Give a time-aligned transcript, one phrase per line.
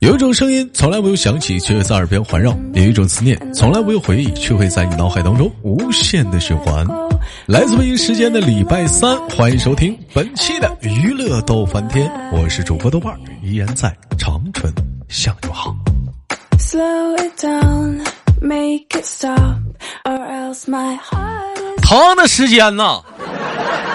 [0.00, 6.86] 有一种声音从来不用响起，却会在耳边环绕；有一种思念从来不用回忆，却会在你脑海当中无限的循环。
[7.46, 14.72] 来自北京时间的礼拜三，欢迎收听本期的娱乐逗翻天，我是主播豆瓣，依然在长春
[15.08, 15.74] 向你好。
[21.82, 23.00] 疼的时间呢？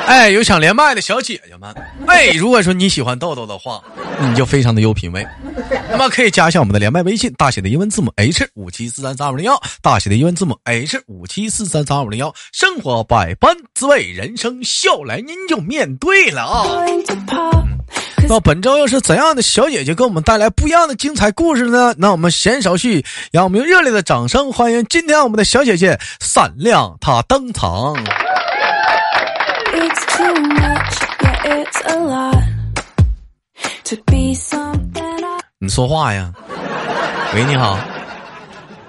[0.06, 1.74] 哎，有想连麦的小姐姐们，
[2.08, 3.82] 哎，如果说你喜欢豆豆的话，
[4.20, 5.26] 你就非常的有品味，
[5.90, 12.34] 那么可以加一下我们的连麦微信，大写的英文字母 H 五七四三三五零幺，大写的英文字母 H 五七四三三五零幺。
[12.52, 16.86] 生活百般滋味，人生笑来您就面对了啊。
[18.28, 21.94] 那本周又是怎样的小姐姐给我们带来不一样的精彩故事呢？
[21.98, 27.96] 那我们闲少叙，让我们用热烈的掌声欢迎今天我们的小姐姐闪亮她登场。
[35.62, 36.34] 你说话呀？
[37.36, 37.78] 喂，你好。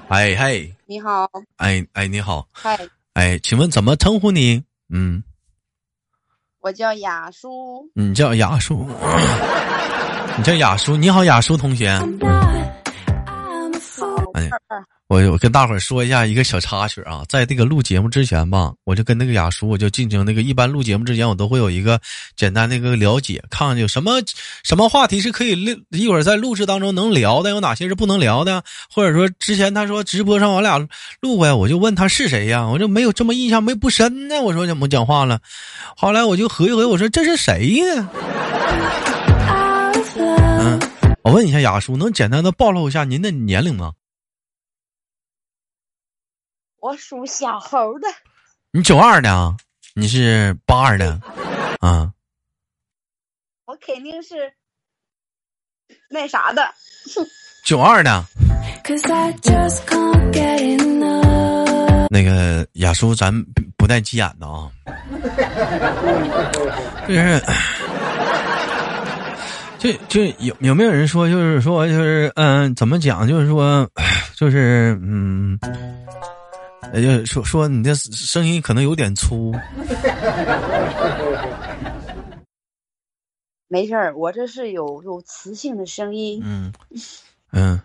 [0.09, 1.28] 哎嘿，你好。
[1.56, 2.47] 哎哎，你好。
[2.53, 2.78] 嗨。
[3.14, 4.62] 哎，请问怎么称呼你？
[4.89, 5.22] 嗯，
[6.61, 7.91] 我叫雅叔。
[7.94, 8.87] 你叫雅叔。
[10.39, 10.97] 你叫雅叔。
[10.97, 11.91] 你好，雅叔同学。
[14.41, 14.51] 哎。
[15.09, 22.01] 我我跟大伙儿说一下一个小插曲啊，在这个录节目之前吧，我就跟那个雅叔，我就进行那个一般录节目之前，我都会有一个
[22.37, 24.23] 简单的一个了解，看看有什么
[24.63, 30.79] 什么话题是可以录，一会儿在录制当中能聊的，有哪些是不能聊的，或者说之前他说直播上我俩
[31.21, 35.41] 录过呀，我就问他是谁呀，我就没有这么印象没不深呢，我说怎么讲话了，
[35.97, 38.09] 后来我就合一合计，我说这是谁呢？
[40.17, 40.79] 嗯，
[41.25, 43.91] 我问一下雅叔，能简单的暴露一下您的年龄吗？
[46.81, 48.09] 我属小猴的，
[48.73, 49.55] 你九二的啊，
[49.95, 51.20] 你是八二的，
[51.81, 52.11] 啊？
[53.67, 54.50] 我肯定是
[56.09, 56.72] 那啥的，
[57.64, 58.25] 九二的。
[62.09, 63.31] 那个雅叔，咱
[63.76, 64.71] 不带急眼的啊。
[67.06, 67.43] 就是，
[69.78, 73.28] 就就有有没有人说，就是说，就是嗯，怎么讲？
[73.28, 73.87] 就是说，
[74.34, 75.59] 就是嗯。
[76.81, 79.55] 哎，就说说你的声音可能有点粗。
[83.69, 86.41] 没事儿，我这是有有磁性的声音。
[86.45, 86.73] 嗯
[87.53, 87.81] 嗯，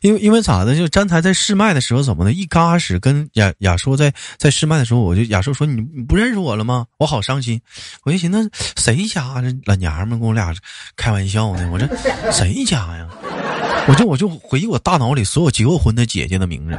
[0.00, 0.76] 因为因为咋的？
[0.76, 2.32] 就刚才在试麦的时候怎么的？
[2.32, 6.86] 一开始跟雅雅叔在在试麦的时候，我就雅叔说你你不认识我了吗？
[6.98, 7.60] 我好伤心。
[8.04, 10.54] 我就寻思谁家这老娘们跟我俩
[10.96, 11.68] 开玩笑呢？
[11.72, 11.88] 我这
[12.30, 13.06] 谁家呀？
[13.88, 16.78] 我就我就回忆我大脑里所有结过婚的姐姐的名字。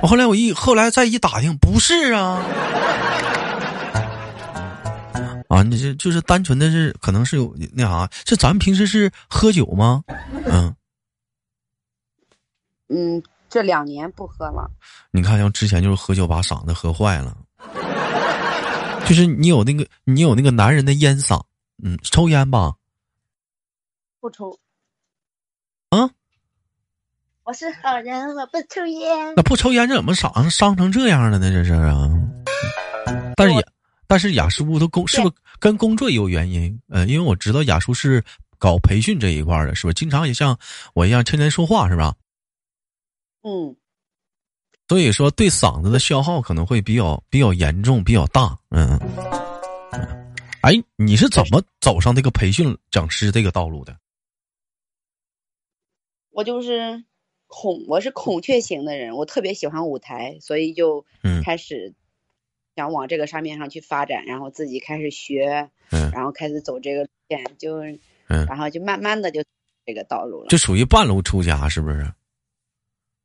[0.00, 2.42] 我后来我一后来再一打听，不是啊，
[5.58, 10.04] 啊，你这就是单纯的是可能是有那啥，是咱们平时是喝酒吗？
[10.46, 10.74] 嗯，
[12.88, 14.70] 嗯，这两年不喝了。
[15.10, 17.36] 你看，像之前就是喝酒把嗓子喝坏了，
[19.06, 21.42] 就是你有那个你有那个男人的烟嗓，
[21.82, 22.74] 嗯，抽烟吧？
[24.20, 24.58] 不抽。
[25.90, 26.10] 啊？
[27.44, 29.32] 我是好人，我不抽烟。
[29.34, 31.50] 那不抽烟，这怎么嗓子伤成这样了呢？
[31.50, 32.08] 这是啊。
[33.36, 33.62] 但是雅，
[34.08, 36.80] 但是雅叔都工是不是跟工作也有原因？
[36.88, 38.24] 呃，因为我知道雅叔是
[38.58, 39.94] 搞培训这一块的，是不是？
[39.94, 40.58] 经常也像
[40.94, 42.16] 我一样天天说话，是吧？
[43.42, 43.76] 嗯。
[44.88, 48.58] 所以说，对嗓子的消耗可能会比较比较严重，比较大。
[48.70, 48.98] 嗯。
[50.62, 53.96] 哎，你是怎么走上这个培训讲师这个道路的？
[56.30, 57.04] 我就是。
[57.50, 61.06] 孔，我是孔雀型的人，我特别喜欢舞台，所以就
[61.42, 61.94] 开始
[62.78, 67.80] 想往这个上面上去发展，然后自己开始学，然后开始走这个路线，就，
[68.28, 69.42] 然后就慢慢的就
[69.84, 72.08] 这个道路了，就属于半路出家，是不是？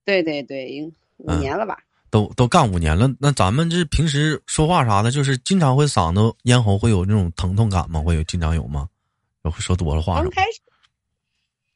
[0.06, 1.78] 对对对，五年了吧？
[2.10, 8.02] 都都干五年了，那咱们这平时说话啥的，就是经常会嗓子咽喉会有那种疼痛感吗？
[8.02, 8.90] 会有经常有吗？
[9.44, 10.16] 会说多了话？
[10.16, 10.62] 刚开始。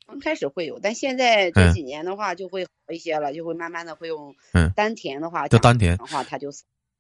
[0.07, 4.33] 刚开始会有，但现在这几年的话就会好一些了，就会慢慢的会用
[4.73, 6.49] 丹田的话，就丹田的话，它就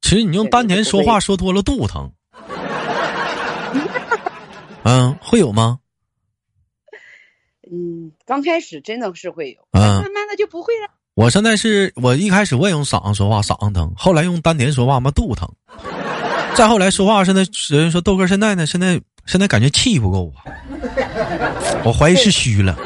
[0.07, 2.13] 其实你用丹田说话说多了肚子疼。
[4.83, 5.79] 嗯，会有吗？
[7.69, 10.87] 嗯，刚开始真的是会有，慢慢的就不会了。
[11.13, 15.49] 我现在是我一开始我也用嗓子说话，嗓子疼；后来用丹田说话，妈肚子疼；
[16.55, 20.47] 再后来说话，现在人说豆哥现在呢，现在现在感觉气不够啊，
[21.83, 22.77] 我怀疑是虚了。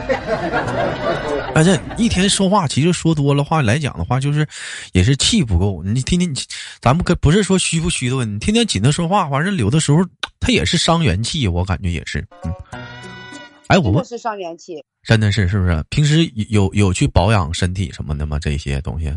[1.54, 4.46] 而且一天说话，其实说多了话来讲的话，就是
[4.92, 5.82] 也是气不够。
[5.82, 6.32] 你天天，
[6.80, 9.98] 咱们可不是说虚不虚的问题，你天天紧着说话，反正有的时候
[10.38, 12.26] 他也是伤元气，我感觉也是。
[12.44, 12.54] 嗯，
[13.66, 15.84] 哎，我问是伤元气，真的是是不是？
[15.90, 18.38] 平时有有去保养身体什么的吗？
[18.38, 19.12] 这些东西？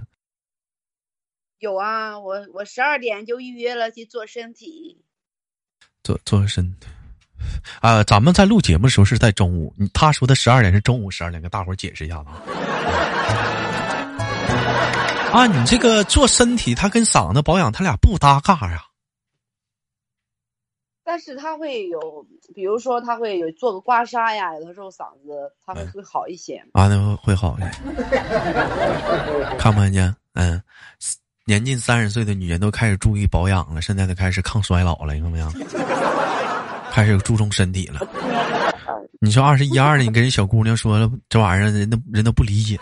[1.59, 4.97] 有啊，我我十二点就预约了去做身体，
[6.03, 6.88] 做做身体。
[7.81, 12.25] 啊，咱们在录节目的时候是在中午，他说的十二点是中午十二点，跟大伙儿解释一下子。
[15.31, 18.84] 啊，你这个做身体，它跟嗓子保养，它俩不搭嘎呀。
[21.06, 22.00] 但是它会有，
[22.56, 26.63] 比如说它会有做个刮痧呀，有的时候嗓子它会会好一些。
[26.72, 27.72] 啊，那会好一些。
[29.57, 30.16] 看不看见？
[30.34, 30.62] 嗯，
[31.46, 35.51] 年近三十岁的女人都开始注意保养了，现在都开始抗衰老了，你看没有？
[36.94, 38.00] 开始注重身体了。
[39.19, 42.80] 你说二十一二的，你跟人小姑娘说了这玩意儿，人都人都不理解。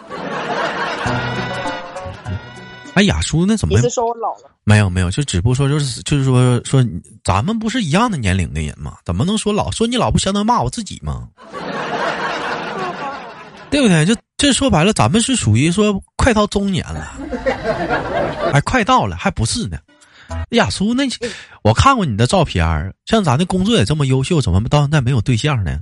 [2.94, 3.80] 哎，雅叔，那怎么？
[3.90, 4.52] 说我老了？
[4.66, 6.86] 没有没有，就只不过说就是就是说说，
[7.24, 8.98] 咱们不是一样的年龄的人吗？
[9.06, 9.72] 怎么能说老？
[9.72, 11.30] 说你老不相当于骂我自己吗？
[13.72, 14.06] 对不对？
[14.06, 17.14] 就这说白了，咱们是属于说快到中年了，
[18.52, 19.78] 哎，快到了，还不是呢？
[20.52, 21.04] 雅叔，那
[21.64, 25.80] 我看过你的照片像咱的工作也这么优秀，怎么到现在没有对象呢？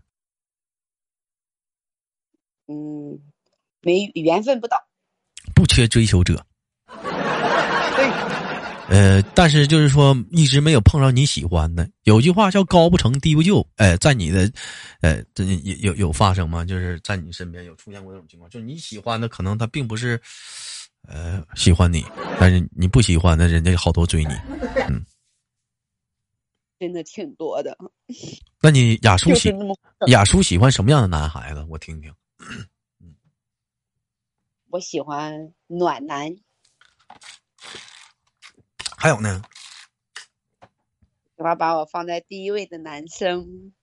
[2.68, 3.19] 嗯，
[3.81, 4.78] 没缘分不到，
[5.56, 6.46] 不缺追求者。
[7.96, 8.06] 对，
[8.90, 11.90] 呃，但是就是说一直没有碰上你喜欢的。
[12.04, 14.51] 有句话叫“高不成低不就”，哎，在你的，
[15.01, 16.63] 呃，这有有有发生吗？
[16.63, 20.22] 就是在你身边有出现过这种情况，就是你喜欢的可能他并不是。
[21.07, 22.06] 呃，喜欢你，
[22.40, 24.34] 但是你不喜欢那，人家好多追你，
[24.88, 25.06] 嗯，
[26.80, 27.78] 真的挺多的。
[28.62, 29.51] 那你雅叔喜
[30.07, 31.66] 雅叔喜欢什么样的男孩子？
[31.69, 32.13] 我听听。
[34.69, 36.36] 我喜欢暖男。
[38.98, 39.42] 还有呢？
[41.36, 43.74] 喜欢把我放在第一位的男生。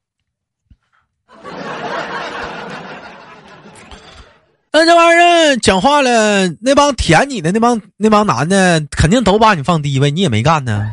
[4.77, 10.93] 那这玩意儿讲话了，那帮舔你的那帮那帮男的，肯定都把你放第一位，你也没干呢。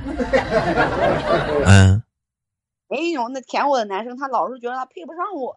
[1.67, 2.01] 嗯，
[2.87, 5.53] 没有，那舔我的男生，他老是觉得他配不上我。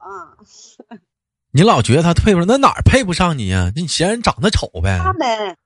[1.52, 3.70] 你老觉得他配不上，那哪儿配不上你呀？
[3.76, 4.98] 你嫌人长得丑呗？
[5.00, 5.56] 他们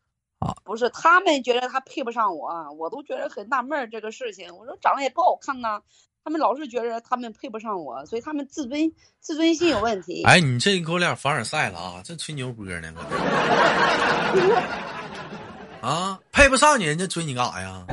[0.41, 4.55] 啊，不是，他们觉得他配不上我，我都觉得很纳闷儿这个事情。
[4.59, 5.81] 我说长得也不好看呐。
[6.22, 10.22] 他们老是觉得他们配不上我，所以他们自尊自尊心有问题。
[10.25, 12.02] 哎，你这给我俩凡尔赛了啊！
[12.05, 12.93] 这吹牛波呢？
[15.81, 17.87] 啊，配不上你，人家追你干啥呀？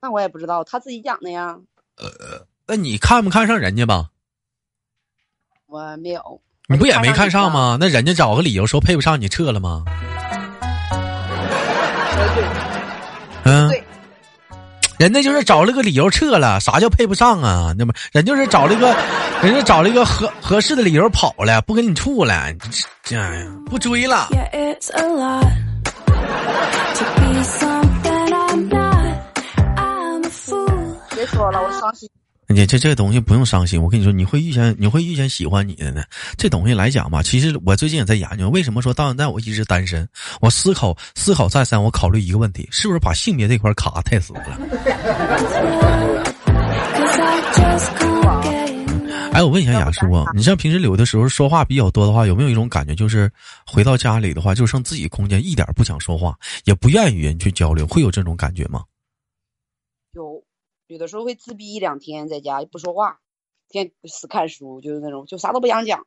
[0.00, 1.58] 那我也不知道，他自己讲的呀。
[1.98, 4.08] 呃，那你看不看上人家吧？
[5.66, 6.40] 我没有。
[6.66, 7.76] 你不也没看上吗？
[7.78, 9.84] 那人家找个理由说配不上你，撤了吗？
[13.44, 13.70] 嗯。
[15.00, 15.00] 对。
[15.00, 17.74] 人家就是找了个理由撤了，啥叫配不上啊？
[17.78, 18.94] 那么人就是找了一个，
[19.42, 22.52] 人家找了一个合合适的理由跑了，不跟你处了，
[23.02, 24.28] 这样呀，不追了。
[24.30, 24.78] 别
[31.26, 32.06] 说了，我伤心。
[32.52, 36.02] 你这这东西不用伤心，我跟你说，你会遇见你会遇见喜欢你的呢。
[36.36, 40.06] 这东西来讲吧，其实我最近也在研究，为什么说到现在我一直单身？
[40.40, 44.40] 我思考思考再三，我考虑一个问题，是不是把性别这块卡太死了？
[49.32, 53.30] 哎，我问一下雅叔啊，你像平时有的时候说话比较多的话，有没有一种感觉，就是
[53.64, 58.82] 回到家里的话，就剩自己空间，一点不想说话，也不愿与人去交流，会有这种感觉吗？
[60.94, 60.98] 有。
[60.98, 63.20] 的时候会自闭一两天，在家不说话，
[63.68, 66.06] 天死看书，就是那种，就啥都不想讲。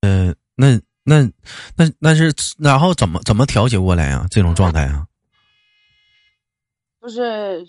[0.00, 1.30] 嗯，那那
[1.76, 4.26] 那那是然后怎么怎么调节过来啊？
[4.30, 5.06] 这种状态啊？
[7.00, 7.66] 就是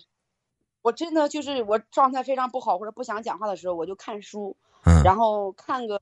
[0.82, 4.58] 我真的就是我状态非常不好或者不想讲话的时候，我就看书，
[5.06, 6.02] 然后看个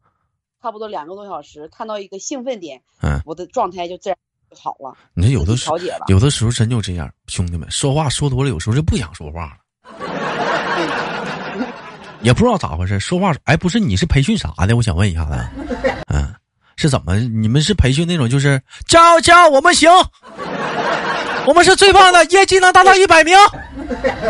[0.61, 4.17] 差不多两个多小时，看到一个兴奋点，嗯，我的状态就自然
[4.55, 4.97] 好了。
[5.13, 5.77] 你说有的时候
[6.07, 9.57] 有的时候真就这样，兄弟们说话说多了，有时候就不想说话了。
[12.21, 14.75] 也不知道咋回事，说话哎，不是你是培训啥的？
[14.75, 15.31] 我想问一下子，
[16.13, 16.33] 嗯，
[16.75, 17.15] 是怎么？
[17.15, 19.89] 你们是培训那种就是加油加油，我们行，
[21.45, 23.35] 我们是最棒的，业绩能达到一百名，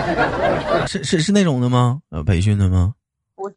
[0.88, 2.00] 是是是那种的吗？
[2.10, 2.93] 呃，培训的吗？
[3.36, 3.55] 不是，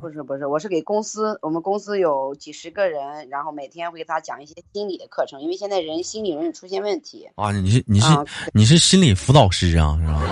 [0.00, 7.50] 不是，不是，我是给公司，我们公司有几十个人，然后每天会给他讲一些心理的课程，因为现在人心理容易出现问题啊。
[7.50, 8.06] 你是你是
[8.52, 10.22] 你是心理辅导师啊，是吧？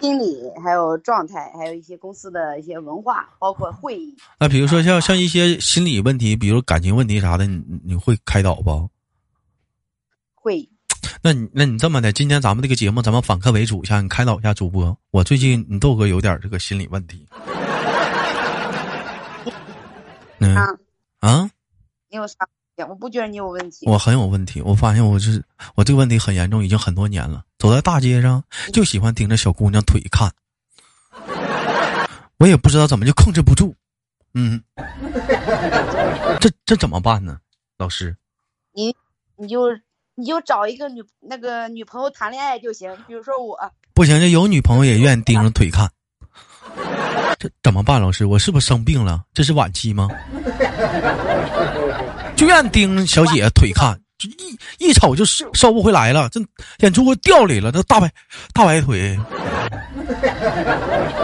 [0.00, 4.16] 心理还有状态，还有一些公司的一些文化，包括会议。
[4.38, 8.88] 那比如说像像一些心理问题，比如感情问题啥的，你你会开导不？
[10.34, 10.68] 会。
[11.22, 14.96] 那你那你这么的，今天咱们这个节目咱们反客为主一下，你开导一下主播。
[15.10, 17.26] 我最近你豆哥有点这个心理问题。
[20.40, 20.56] 嗯
[21.18, 21.50] 啊，
[22.08, 22.36] 你有啥？
[22.84, 23.86] 我不觉得你有问题。
[23.86, 25.42] 我很有问题，我发现我是
[25.74, 27.42] 我这个问题很严重，已经很多年了。
[27.58, 28.42] 走在大街上
[28.72, 30.32] 就喜欢盯着小姑娘腿看，
[32.38, 33.74] 我也不知道怎么就控制不住。
[34.34, 34.62] 嗯，
[36.40, 37.38] 这这怎么办呢，
[37.78, 38.16] 老师？
[38.72, 38.94] 你
[39.36, 39.70] 你就
[40.14, 43.58] 你就找一个女那个女朋友谈恋爱就行，比如说我。
[43.94, 45.90] 不行，这有女朋友也愿意盯着腿看，
[47.38, 48.00] 这怎么办？
[48.00, 49.24] 老师，我是不是生病了？
[49.34, 50.08] 这是晚期吗？
[52.38, 56.40] 就愿盯小姐腿看，就一一瞅就收不回来了，这
[56.78, 58.08] 眼珠子掉里了，这大白
[58.54, 59.18] 大白腿。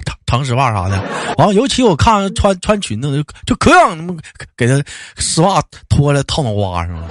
[0.04, 1.00] 长长丝袜啥的，
[1.38, 4.18] 完了，尤其我看穿穿裙子就就可想
[4.56, 4.82] 给他
[5.16, 7.08] 丝袜脱了套脑瓜上了。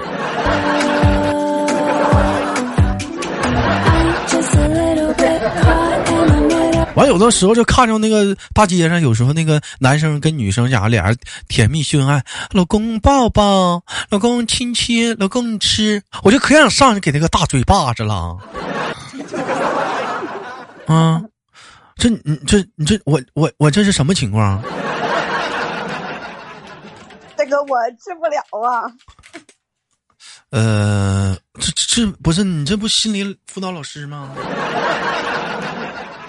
[6.96, 18.38] 完有的时候就看着那个大街上，有时候那个男生跟女生俩俩人甜蜜秀恩爱，老公抱抱，老公亲亲，老公你吃，我就可想上去给那个大嘴巴子了。
[20.88, 21.22] 啊。
[21.96, 24.62] 这你这你这我我我这是什么情况？
[27.38, 28.92] 这个我治不了啊。
[30.50, 34.32] 呃，这这不是你这不心理辅导老师吗？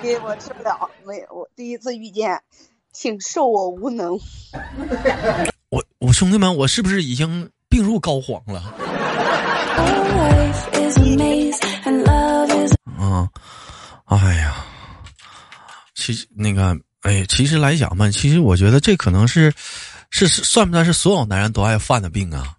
[0.05, 2.43] 对，我吃不了，没有，我第一次遇见，
[2.93, 4.21] 请恕我无能。
[5.73, 8.61] 我我兄弟们，我是不是已经病入膏肓了？
[12.99, 13.31] 啊，
[14.05, 14.63] 哎呀。
[15.95, 19.51] 其实那个，哎，其实来讲嘛，其实我觉得这可能是，
[20.11, 22.55] 是算不算是所有男人都爱犯的病啊？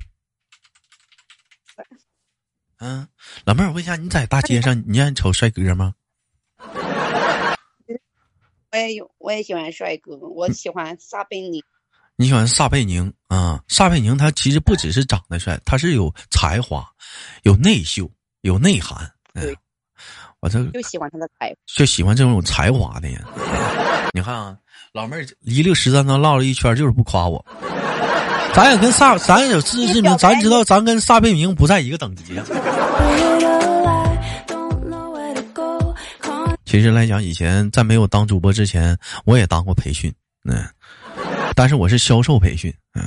[2.81, 3.07] 嗯，
[3.45, 5.93] 老妹儿，我问一下，你在大街上，你愿意瞅帅哥吗？
[8.75, 11.63] 我也有，我也喜欢帅哥，我喜欢撒贝宁。
[12.17, 13.61] 你喜欢撒贝宁啊？
[13.69, 16.85] 撒贝宁他其实不只是长得帅，他是有才华，
[17.43, 18.09] 有内秀，
[18.41, 19.09] 有内涵。
[19.33, 19.55] 对。
[20.41, 23.23] 我这就喜欢他的才，就喜欢这种有才华的人。
[24.11, 24.57] 你看啊，
[24.91, 27.43] 老妹儿一溜十三招唠了一圈，就是不夸我。
[28.53, 32.37] 咱也跟撒，咱也有自知之明，咱知道咱跟撒贝宁不在一个等级。
[36.75, 40.13] 其实来讲，以前在没有当主播之前，我也当过培训，
[40.43, 40.61] 嗯，
[41.55, 43.01] 但是我是销售培训，嗯。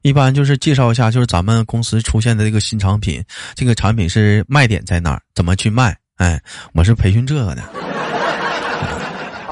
[0.00, 3.22] 一般就是介绍一下，就是咱们公司出现的这个新产品，
[3.54, 5.94] 这个产品是卖点在哪儿，怎么去卖？
[6.16, 6.40] 哎，
[6.72, 7.62] 我是培训这个的。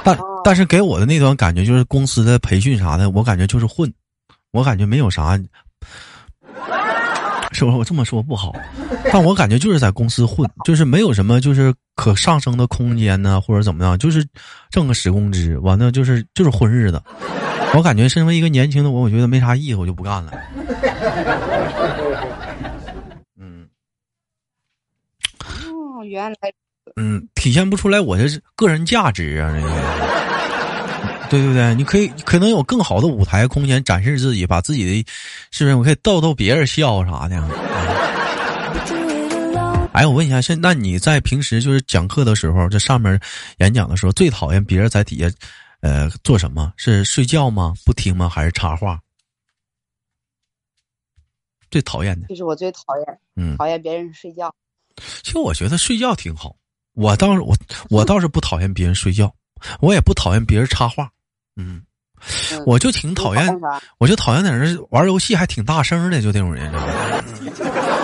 [0.02, 3.92] 但但是给我的那段感觉就是公司的培训啥的，我感觉就是混，
[4.50, 5.38] 我感觉没有啥，
[7.52, 7.76] 是不是？
[7.76, 8.54] 我这么说不好，
[9.12, 14.26] 但我感觉就是在公司混，就是没有什么就是可上升的空间呢，或者怎么样，就是
[14.70, 17.02] 挣个死工资，完了就是就是混日子。
[17.74, 20.32] 我感觉身为一个年轻的我，我觉得没啥意思，我就不干了。
[23.38, 23.68] 嗯。
[25.44, 26.36] 哦，原来。
[26.96, 29.52] 嗯，体现不出来我这是个人价值啊！
[29.54, 30.19] 这个。
[31.30, 35.06] 对对对，你可以可能有更好的舞台空间展示自己，把自己的，
[35.52, 35.76] 是不是？
[35.76, 37.36] 我可以逗逗别人笑啥的。
[39.92, 43.18] 哎，我问一下，现那你在平时就是讲课的时候，这上面
[43.58, 45.30] 演讲的时候，最讨厌别人在底下。
[45.82, 47.72] 呃，做什么是睡觉吗？
[47.86, 48.28] 不听吗？
[48.28, 49.00] 还是插话？
[51.70, 54.54] 最讨厌的，这是我最讨厌，嗯，讨厌别人睡觉。
[55.22, 56.54] 其实我觉得睡觉挺好，
[56.92, 57.56] 我倒是我
[57.88, 59.34] 我倒是不讨厌别人睡觉，
[59.80, 61.10] 我也不讨厌别人插话，
[61.56, 61.82] 嗯，
[62.66, 63.60] 我就挺讨厌，
[63.98, 66.72] 我就讨厌在那玩游戏还挺大声的，就这种人。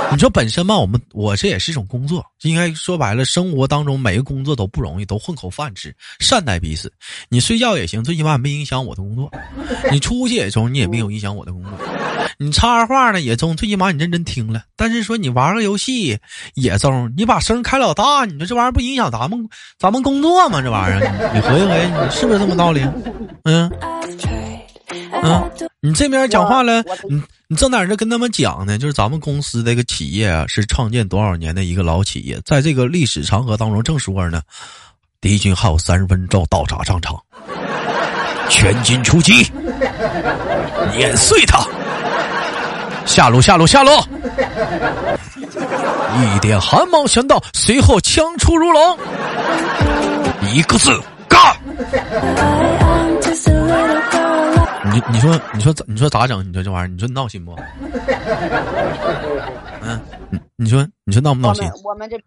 [0.12, 6.92] 你说本身嘛，我们我这也是一种工作，应该说白了，生活当中每个工作都不容易，都混口饭吃，善待彼此。
[7.28, 9.28] 你睡觉也行，最起码没影响我的工作；
[9.90, 11.72] 你出去也中，你也没有影响我的工作。
[12.38, 14.62] 你插话呢也中，最起码你认真听了。
[14.76, 16.18] 但是说你玩个游戏
[16.54, 19.38] 也中，你把声开老大，你说这玩意儿不影响咱们
[19.78, 20.62] 咱们工作吗？
[20.62, 22.80] 这玩意儿， 你合计合计，你是不是这么道理？
[23.44, 23.70] 嗯。
[25.22, 34.42] 嗯，你这边讲话了，你你正在这跟他们讲呢，就是咱们公司这个企业啊，是创建多少年的一个老企业，在这个历史长河当中，正说着呢，
[35.20, 37.16] 敌军还有三十分钟到达战场，
[38.48, 39.48] 全军出击，
[40.92, 41.64] 碾碎他，
[43.06, 43.92] 下路下路下路，
[46.34, 48.98] 一点寒芒旋到，随后枪出如龙，
[50.52, 51.56] 一个字干。
[54.96, 56.42] 你你说你说咋你说咋整？
[56.48, 57.54] 你说这玩意儿，你说闹心不？
[59.82, 60.00] 嗯，
[60.56, 61.68] 你说你说闹不闹心？
[61.84, 62.18] 我们这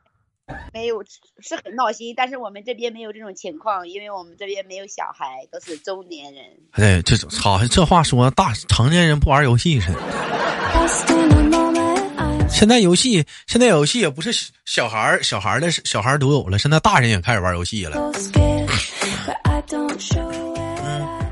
[0.71, 1.03] 没有
[1.39, 6.43] 是很闹心，但是我们这边没有这种情况，因为我们这边没有小孩，都是中年人。
[6.73, 9.99] 哎，这好像这话说大成年人不玩游戏似的。
[12.47, 14.31] 现在游戏，现在游戏也不是
[14.65, 18.11] 小孩儿小孩儿的小孩儿都有了，现在大人也开始玩游戏了。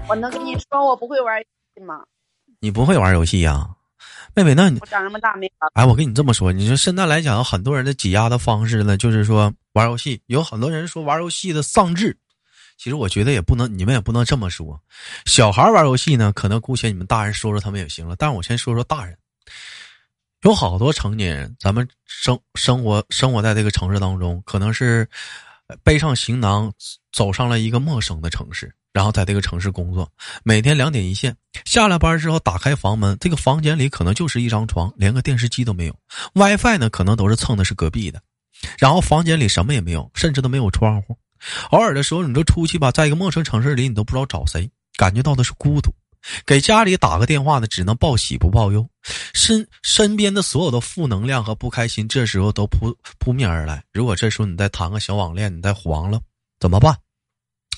[0.10, 1.46] 我能跟你说，我不会玩游
[1.76, 2.00] 戏吗？
[2.60, 3.68] 你不会玩游戏呀，
[4.34, 4.54] 妹妹？
[4.54, 10.22] 那你我长这么大没玩哎，我跟你这么说，你说现在来讲，很多人的解压的方式呢，就是说玩游戏。
[10.28, 12.18] 有很多人说玩游戏的丧志，
[12.78, 14.82] 其实我觉得也不能，你们也不能这么说。
[15.26, 18.16] 小孩玩游戏呢，可能姑且你们大人说说他们也行了。
[18.16, 19.18] 但是我先说说大人。
[20.44, 25.06] 有好多成年人，咱们生生活生活在这个城市当中，可能是
[25.84, 26.72] 背上行囊
[27.12, 30.10] 走上了一个陌生的城市，然后在这个城市工作，
[30.44, 35.96] 每天两点一线，下了班之后打开房门，这个房间里可能就是一张床，连个电视机都没有
[36.34, 38.22] ，WiFi 呢可能都是蹭的是隔壁的，
[38.80, 41.16] 然后房间里什么也没有，甚至都没有窗户，
[41.70, 45.92] 偶尔的时候你就出去吧，在一个陌生城市里，你都不知道找谁，感觉到的是孤独。
[46.46, 48.86] 给家里打个电话呢，只能报喜不报忧，
[49.34, 53.84] 身身边的所有的负能量和不开心，这时候都扑扑面而来。
[53.94, 56.20] 如果这时候你再谈个小网恋，你再黄了，
[56.60, 56.94] 怎么办？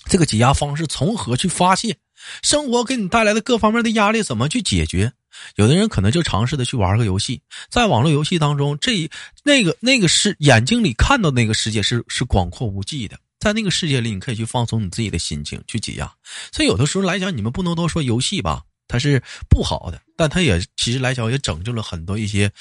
[0.09, 1.95] 这个解压方式从何去发泄？
[2.41, 5.13] 生活给你带来的各方面的压力怎么去解决？
[5.55, 9.09] 有的人可能就尝试的去玩个游戏，在网络游戏当中，这
[9.43, 13.17] 那个那个是眼睛里看到那个世界是是广阔无际的。
[13.39, 16.11] 在那个世界里，你可以去放松你自己的心情，去解压。
[16.51, 22.51] 所以有的时候来讲，你们不能都说游戏吧，它是不好的，但它也其实来讲也拯救了很多一些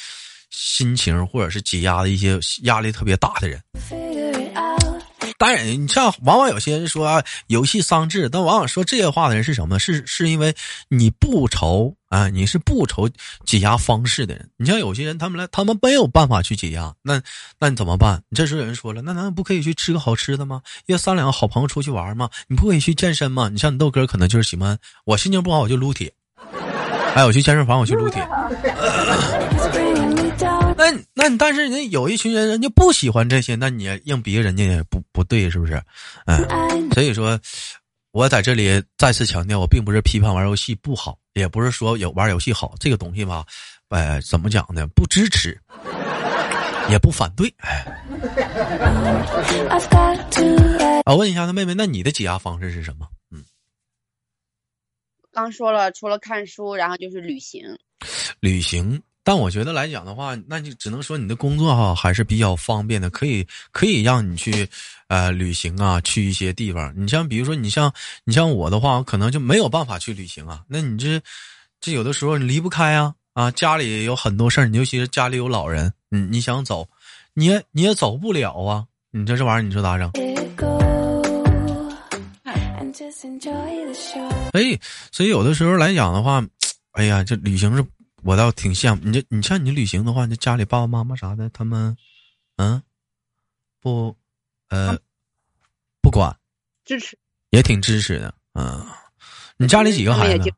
[0.50, 3.60] 心情或者是解压的一些压力特别大的人。
[5.38, 9.78] 当然，你像往往有些人说啊，游戏丧志，但往往说这些话的人是什么？
[9.78, 10.52] 是是因为
[10.88, 13.08] 你不愁啊，你是不愁
[13.46, 14.50] 解压方式的人。
[14.56, 17.22] 你像有些人，他们来，他们没有办法去解压，那
[17.60, 18.20] 那你怎么办？
[18.34, 20.60] 这时候有人说了，那难道不可以去吃个好吃的吗？
[20.86, 22.28] 约三两个好朋友出去玩吗？
[22.48, 23.48] 你不可以去健身吗？
[23.48, 26.12] 你像你豆哥，可能就是喜欢我心情不好我就撸铁，
[27.14, 28.28] 哎，我去健身房我去撸铁。
[30.78, 35.82] 那那你但是人有一群人，人家不喜欢这些，那你硬逼人家也不不对，是不是？
[36.26, 37.36] 嗯，所以说，
[38.12, 43.44] 我在这里再次强调，我并不是批判玩游戏不好，也不是说有玩游戏好这个东西吧，
[43.88, 44.86] 呃，怎么讲呢？
[44.94, 45.60] 不支持，
[46.88, 47.52] 也不反对。
[47.58, 47.84] 哎，
[51.06, 53.08] 我问一下，他妹妹，那你的解压方式是什么？
[53.32, 53.42] 嗯，
[55.32, 57.76] 刚说了，除了看书，然后就是旅行。
[58.38, 59.02] 旅行。
[59.28, 64.66] 但我觉得来讲的话，那就只能说你的工作哈还是比较方便的，可以可以让你去，
[65.08, 66.90] 呃，旅行啊，去一些地方。
[66.96, 67.92] 你像比如说，你像
[68.24, 70.62] 你像我的话，可能就没有办法去旅行啊。
[70.66, 71.20] 那你这
[71.78, 76.88] 这有的时候你离不开啊啊，家里有很多事儿，你尤其是家里有老人，你你想走，
[77.34, 78.86] 你也你也走不了啊。
[79.10, 80.10] 你这这玩意儿，你说咋整？
[84.54, 84.80] 哎
[85.12, 86.42] 所以有的时候来讲的话，
[86.92, 87.84] 哎呀，这旅行是。
[88.28, 91.96] 我倒挺羡慕你，这你像你旅行的话，你家里爸爸妈妈啥的，他们，
[92.56, 92.82] 嗯，
[93.80, 94.14] 不，
[94.68, 94.98] 呃，
[96.02, 96.36] 不管，
[96.84, 98.84] 支持，也挺支持的，嗯。
[99.56, 100.52] 你家里几个孩子？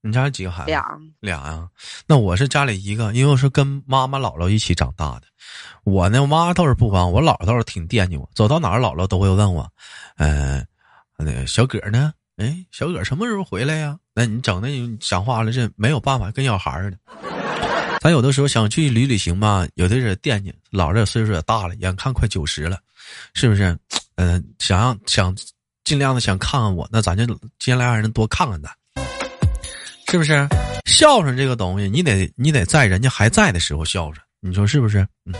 [0.00, 0.70] 你家里几个孩子？
[0.70, 1.68] 俩，俩呀。
[2.06, 5.26] 那我是家里一个，因为我是跟妈妈姥姥一起长大的。
[5.84, 9.70] 我呢，我妈倒是不管，我姥姥倒是挺惦记我，走到哪儿姥姥都会问我，
[10.16, 10.64] 呃，
[11.18, 12.14] 那个小葛呢？
[12.36, 13.96] 哎，小葛什么时候回来呀？
[14.14, 16.98] 那你整的你讲话了，这没有办法，跟小孩似的。
[18.00, 22.78] 咱有的时候想去旅旅行吧，有的人惦记，老了岁数也大了，眼看快九十了，
[23.32, 23.76] 是不是？
[24.16, 25.34] 嗯，想让想
[25.82, 27.26] 尽量的想看看我，那咱就
[27.58, 28.70] 尽量让人多看看咱，
[30.10, 30.46] 是不是？
[30.84, 35.06] 孝顺这个东西，你得你得在人家还在的时候孝顺，你说是不是？
[35.24, 35.34] 嗯。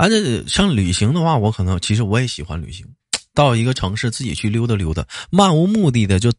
[0.00, 2.86] 而且像旅行的话，我可能其实我也喜欢旅行。
[3.34, 6.32] 到一个城市自己去溜达溜达，漫无目的的就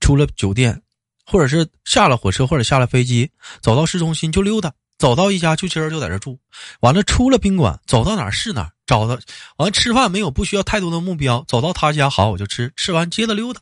[0.00, 0.82] 出了酒店，
[1.24, 3.30] 或者是下了火车或者下了飞机，
[3.62, 6.38] 走到市中心就溜达，走到一家就今儿就在这住，
[6.80, 9.18] 完了出了宾馆，走到哪儿是哪儿，找到
[9.56, 13.60] 完吃饭没有不需要太多的目标，走到他家好我就吃，吃完接着溜达，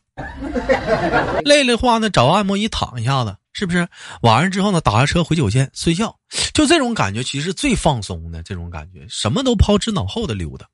[1.45, 3.87] 累的话呢找按摩椅躺一下子，是不是？
[4.21, 6.13] 晚上之后呢打个车回酒店睡觉，
[6.53, 10.67] 就这种感觉其实最放松的这种感觉，什么都抛之脑后的溜达。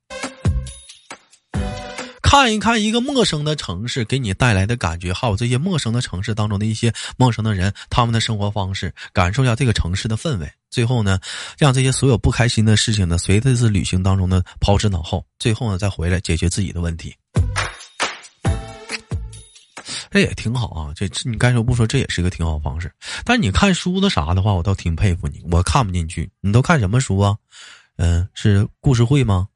[2.20, 10.50] 看一看一个陌生的城市给你带来的感觉，还有这些陌生的城市当中的一些陌生的人，他们的生活方式，感受一下这个城市的氛围。
[10.70, 11.20] 最后呢，
[11.58, 15.24] 让这些所有不开心的事情呢，随着这次旅行当中呢抛之脑后。
[15.38, 17.14] 最后呢，再回来解决自己的问题。
[20.12, 20.92] 这也挺好啊。
[20.94, 22.92] 这你该说不说，这也是一个挺好方式。
[23.24, 25.42] 但是你看书的啥的话，我倒挺佩服你。
[25.50, 27.34] 我看不进去，你都看什么书啊？
[27.96, 29.48] 嗯，是故事会吗？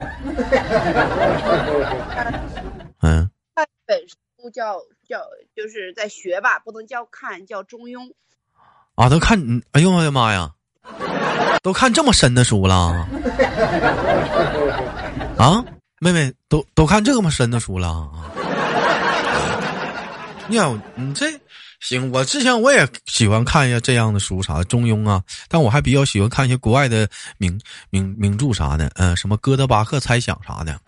[3.03, 5.21] 嗯，看本书叫叫
[5.55, 8.11] 就是在学吧，不能叫看，叫中庸。
[8.95, 9.39] 啊，都看，
[9.73, 10.51] 哎呦我的妈呀，
[11.63, 12.75] 都看这么深的书了
[15.37, 15.63] 啊！
[16.01, 18.31] 妹妹，都都看这么深的书了啊！
[20.51, 21.27] 呀，你这
[21.81, 30.81] 行，我之前我也喜欢看一下这样的书，啥的中庸啊，但我还比较喜欢看一些国外的名名名著啥的，嗯，什么哥德巴赫猜想啥的。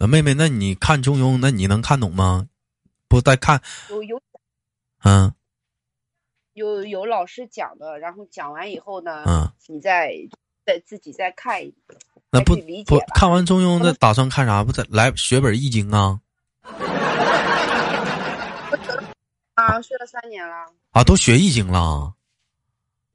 [0.00, 2.46] 嗯妹妹，那你看中庸，那你能看懂吗？
[3.08, 3.60] 不带看，
[3.90, 4.22] 有有，
[5.02, 5.32] 嗯，
[6.52, 10.12] 有有老师讲的，然后讲完以后呢，嗯，你再
[10.66, 11.72] 再自己再看一，
[12.30, 14.64] 那不不看完中庸，那打算看啥？
[14.64, 16.18] 不再来学本易经啊？
[19.54, 20.66] 啊，学了三年了。
[20.90, 22.14] 啊，都学易经了。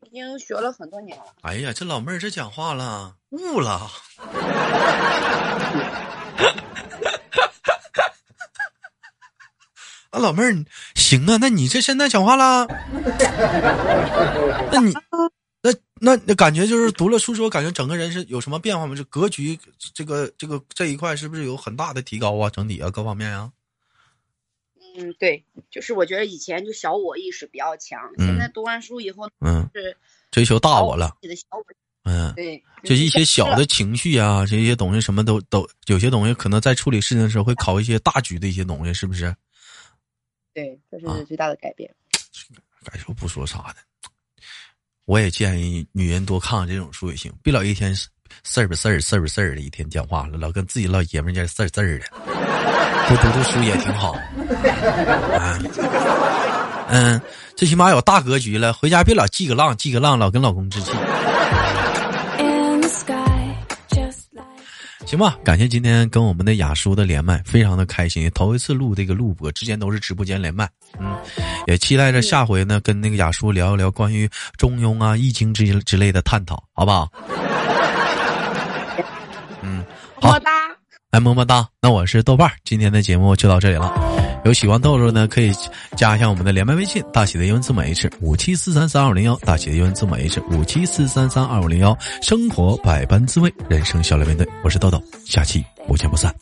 [0.04, 1.26] 已经学了很多年了。
[1.42, 3.92] 哎呀，这老妹儿这讲话了，悟了。
[10.12, 12.66] 啊，老妹儿，行啊，那你这现在讲话了？
[14.72, 14.94] 那你
[15.62, 18.96] 那那那感觉就是读了书之后，感觉整个人是有什么变化吗？
[18.96, 19.58] 这格局，
[19.94, 22.50] 这个这个这一块是不是有很大的提高啊？
[22.50, 23.52] 整体啊，各方面啊？
[24.98, 29.96] 嗯，对，就是我觉得以前就小我意识比较强，现在读完书以后，嗯，是
[30.32, 31.16] 追求大我了。
[32.04, 39.34] 嗯，对，就一些小的情绪啊，这些东西什么都都有些东西，可能在处理事情的时候会考一些大局的一些东西，是不是？
[40.54, 41.94] 对，这是最大的改变。
[42.84, 43.76] 该说不说啥的，
[45.06, 48.08] 我也建议女人多看看这种书也行，别老一天事
[48.62, 52.06] 儿不事儿事儿不事儿的，一天讲话了，老跟自己老爷们儿家事儿事儿的。
[53.10, 54.16] 多读读书也挺好。
[56.88, 57.20] 嗯，
[57.56, 60.92] 最起码有大格局了，回家别老记个浪记个浪，老跟老公置气。
[65.06, 71.18] 行吧，感谢今天跟我们的雅叔的连麦，非常的开心，头一次录这个录播，之前都是直播间连麦，嗯，
[71.68, 77.10] 也期待着下回呢跟那个雅叔聊一聊关于中庸啊、易经之之类的探讨，好不好？
[79.62, 79.84] 嗯，
[80.22, 80.38] 好。
[81.12, 81.68] 来么么哒！
[81.82, 84.11] 那我是豆瓣今天的节目就到这里了。
[84.44, 85.52] 有喜欢豆豆呢，可以
[85.96, 91.96] 加一下我们的连麦微信，大写的英文字母 H 五七四三三二五零幺，大写的英文字母 H 五七四三三二五零幺。
[92.22, 94.48] 生活百般滋味，人生笑来面对。
[94.64, 96.34] 我是豆豆，下期不见不散。